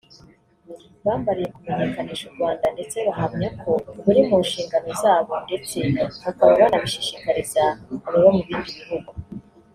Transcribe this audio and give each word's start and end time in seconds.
bambariye 1.05 1.47
kumenyekanisha 1.55 2.25
u 2.27 2.33
Rwanda 2.35 2.65
neza 2.75 2.97
bahamya 3.07 3.49
ko 3.61 3.71
biri 4.03 4.21
mu 4.27 4.37
nshingano 4.45 4.89
zabo 5.01 5.33
ndetse 5.45 5.77
bakaba 6.25 6.59
banabishishikariza 6.59 7.63
ababa 8.05 8.29
mu 8.37 8.43
bindi 8.47 8.71
bihugu 8.79 9.11